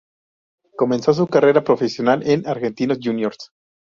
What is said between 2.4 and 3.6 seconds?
Argentinos Juniors.